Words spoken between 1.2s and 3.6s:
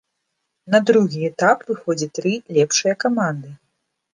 этап выходзяць тры лепшыя каманды.